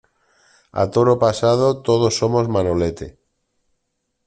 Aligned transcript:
A 0.81 0.83
toro 0.93 1.15
pasado 1.25 1.65
todos 1.87 2.13
somos 2.19 2.45
Manolete. 2.55 3.07